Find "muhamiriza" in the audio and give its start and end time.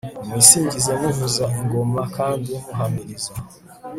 2.63-3.31